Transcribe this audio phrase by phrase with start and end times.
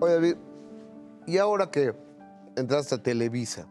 [0.00, 0.36] Oye, David,
[1.26, 1.94] y ahora que
[2.56, 3.68] entraste a Televisa,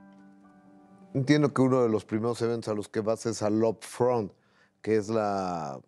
[1.13, 4.31] entiendo que uno de los primeros eventos a los que vas es al Upfront,
[4.81, 5.81] que es la,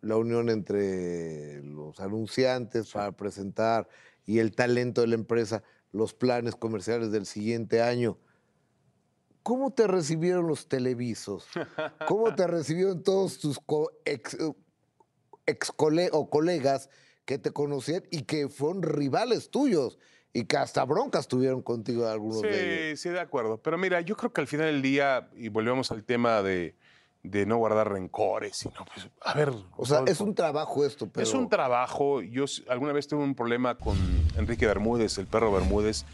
[0.00, 3.88] la unión entre los anunciantes para presentar
[4.24, 8.18] y el talento de la empresa, los planes comerciales del siguiente año.
[9.44, 11.46] ¿Cómo te recibieron los televisos?
[12.08, 13.60] ¿Cómo te recibieron todos tus
[14.04, 14.36] ex,
[15.46, 16.90] ex colegas
[17.26, 19.98] que te conocían y que fueron rivales tuyos
[20.32, 23.00] y que hasta broncas tuvieron contigo algunos de ellos?
[23.00, 23.58] Sí, sí, de acuerdo.
[23.58, 26.74] Pero mira, yo creo que al final del día, y volvemos al tema de,
[27.22, 29.52] de no guardar rencores, sino pues, a ver.
[29.76, 31.26] O sea, es un trabajo esto, pero...
[31.26, 32.22] Es un trabajo.
[32.22, 33.96] Yo alguna vez tuve un problema con
[34.36, 36.04] Enrique Bermúdez, el perro Bermúdez,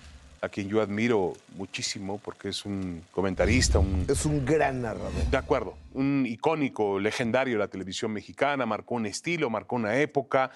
[0.41, 5.13] a quien yo admiro muchísimo porque es un comentarista, un, es un gran narrador.
[5.13, 10.51] de acuerdo, un icónico, legendario de la televisión mexicana, marcó un estilo, marcó una época.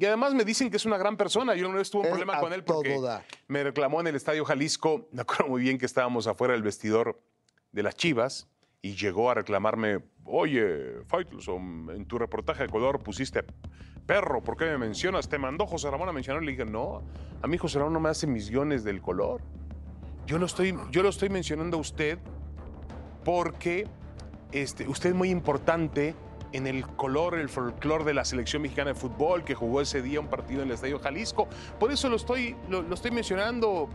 [0.00, 1.54] Y además me dicen que es una gran persona.
[1.54, 2.98] Yo una vez tuve un problema con él porque
[3.48, 5.10] me reclamó en el Estadio Jalisco.
[5.12, 7.20] Me acuerdo muy bien que estábamos afuera del vestidor
[7.70, 8.48] de las Chivas
[8.80, 13.44] y llegó a reclamarme, oye, Faitelson, en tu reportaje de color pusiste
[14.06, 15.28] perro, ¿por qué me mencionas?
[15.28, 16.42] Te mandó José Ramón a mencionar.
[16.42, 17.02] Le dije, no,
[17.42, 19.42] a mí José Ramón no me hace mis guiones del color.
[20.24, 22.18] Yo lo estoy, yo lo estoy mencionando a usted
[23.22, 23.86] porque
[24.50, 26.14] este, usted es muy importante
[26.52, 30.20] en el color, el folclore de la selección mexicana de fútbol que jugó ese día
[30.20, 31.48] un partido en el Estadio Jalisco.
[31.78, 33.88] Por eso lo estoy, lo, estoy mencionando.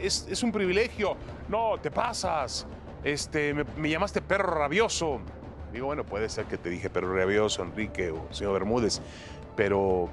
[0.00, 1.16] Es, es un privilegio.
[1.48, 2.66] No, te pasas.
[3.04, 5.20] Este, me, me llamaste perro rabioso.
[5.72, 9.00] Digo, bueno, puede ser que te dije perro rabioso, Enrique o señor Bermúdez,
[9.56, 10.10] pero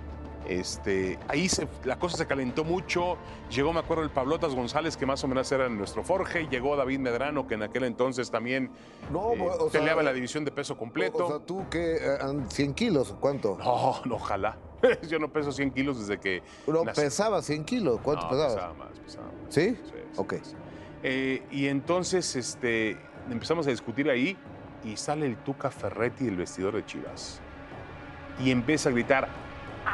[0.49, 3.17] este, ahí se- la cosa se calentó mucho.
[3.51, 6.47] Llegó, me acuerdo, el Pablotas González, que más o menos era nuestro Forge.
[6.49, 8.71] Llegó David Medrano, que en aquel entonces también
[9.11, 11.25] No, eh, o sea, peleaba en la división de peso completo.
[11.25, 11.99] O sea, tú que
[12.49, 13.57] 100 kilos, ¿cuánto?
[13.59, 14.57] No, no, ojalá.
[15.09, 16.41] Yo no peso 100 kilos desde que.
[16.65, 17.01] No, nací.
[17.01, 17.99] pesaba 100 kilos.
[18.01, 18.53] ¿Cuánto No, pesabas?
[18.55, 19.53] pesaba más, pesaba más.
[19.53, 19.69] ¿Sí?
[19.75, 20.33] Sí, sí, Ok.
[20.41, 20.55] sí.
[21.03, 22.97] Eh, y entonces este,
[23.29, 24.37] empezamos a discutir ahí
[24.83, 27.39] y sale el Tuca Ferretti del vestidor de Chivas.
[28.43, 29.27] Y empieza a gritar: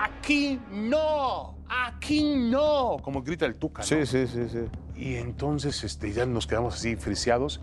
[0.03, 1.55] ¡Aquí no!
[1.69, 2.97] ¡Aquí no!
[3.01, 3.81] Como grita el Tuca.
[3.81, 3.87] ¿no?
[3.87, 4.65] Sí, sí, sí, sí.
[4.95, 7.61] Y entonces este, ya nos quedamos así friseados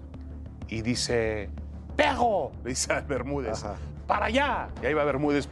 [0.69, 1.51] y dice,
[1.97, 2.53] ¡Pego!
[2.65, 3.77] Le dice a Bermúdez, Ajá.
[4.07, 4.69] ¡para allá!
[4.83, 5.49] Y ahí va Bermúdez.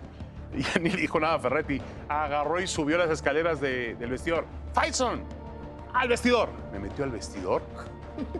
[0.54, 1.80] Y ya ni le dijo nada a Ferretti.
[2.08, 4.46] Agarró y subió las escaleras de- del vestidor.
[4.72, 5.22] ¡Faison!
[5.92, 6.48] ¡Al vestidor!
[6.72, 7.62] Me metió al vestidor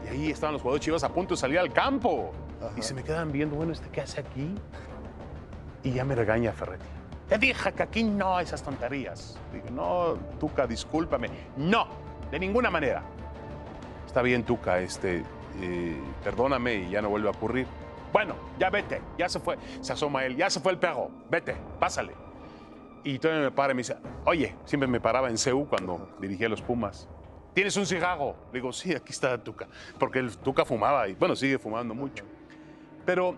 [0.05, 2.33] y ahí estaban los jugadores chivas a punto de salir al campo.
[2.61, 2.73] Ajá.
[2.77, 4.55] Y se me quedan viendo, bueno, ¿este qué hace aquí?
[5.83, 6.85] Y ya me regaña Ferretti.
[7.31, 9.39] Te dije que aquí no esas tonterías.
[9.53, 11.29] Digo, no, Tuca, discúlpame.
[11.57, 11.87] No,
[12.29, 13.05] de ninguna manera.
[14.05, 15.23] Está bien, Tuca, este,
[15.63, 17.69] eh, perdóname y ya no vuelve a ocurrir.
[18.13, 19.57] Bueno, ya vete, ya se fue.
[19.81, 22.15] Se asoma él, ya se fue el perro, vete, pásale.
[23.05, 26.49] Y todavía me para y me dice, oye, siempre me paraba en CEU cuando dirigía
[26.49, 27.09] los Pumas.
[27.55, 28.35] ¿Tienes un cigarro?
[28.53, 29.69] Le digo, sí, aquí está Tuca.
[30.01, 32.25] Porque el Tuca fumaba y, bueno, sigue fumando mucho.
[33.07, 33.37] Pero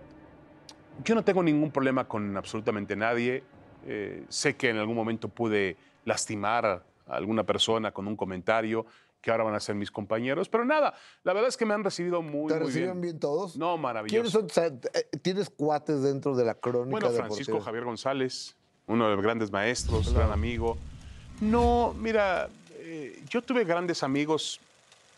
[1.04, 3.44] yo no tengo ningún problema con absolutamente nadie.
[3.86, 8.86] Eh, sé que en algún momento pude lastimar a alguna persona con un comentario
[9.20, 11.84] que ahora van a ser mis compañeros, pero nada, la verdad es que me han
[11.84, 13.12] recibido muy, ¿Te muy recibieron bien.
[13.12, 13.56] bien todos?
[13.56, 14.30] No, ¿Quiénes maravilloso.
[14.30, 14.44] son?
[14.46, 17.64] o sea, eh, ¿Tienes cuates dentro de la crónica Bueno, Francisco deportiva?
[17.64, 18.56] Javier González,
[18.88, 20.18] uno de los grandes maestros, Claro.
[20.18, 20.76] gran amigo.
[21.40, 24.58] No, mira, eh, yo tuve grandes amigos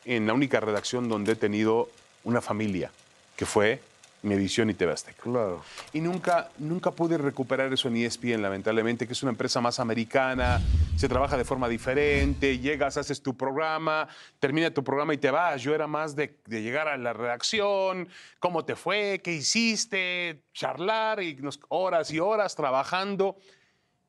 [0.05, 1.89] en la única redacción donde he tenido
[2.25, 2.91] una familia,
[3.37, 3.81] que fue
[4.25, 5.23] Medición y TV Azteca.
[5.23, 5.63] Claro.
[5.93, 10.61] Y nunca, nunca pude recuperar eso en ESPN, lamentablemente, que es una empresa más americana,
[10.97, 14.09] se trabaja de forma diferente, llegas, haces tu programa,
[14.41, 15.63] termina tu programa y te vas.
[15.63, 18.09] Yo era más de, de llegar a la redacción,
[18.41, 23.37] cómo te fue, qué hiciste, charlar y nos- horas y horas trabajando.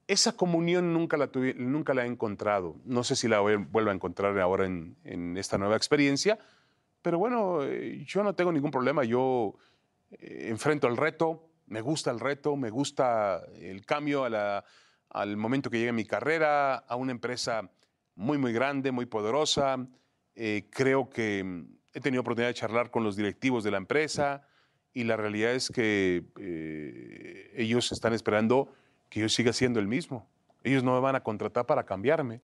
[0.08, 2.76] Esa comunión nunca la, tuve- nunca la he encontrado.
[2.86, 6.38] No sé si la voy- vuelvo a encontrar ahora en, en esta nueva experiencia,
[7.02, 9.04] pero bueno, eh, yo no tengo ningún problema.
[9.04, 9.56] Yo
[10.20, 15.80] eh, enfrento el reto, me gusta el reto, me gusta el cambio al momento que
[15.80, 17.70] llegue mi carrera, a una empresa
[18.16, 19.78] muy, muy grande, muy poderosa.
[20.36, 24.48] Eh, creo que mm, he tenido oportunidad de charlar con los directivos de la empresa
[24.94, 28.74] y la realidad es que eh, ellos están esperando
[29.10, 30.30] que yo siga siendo el mismo.
[30.64, 32.42] Ellos no me van a contratar para cambiarme.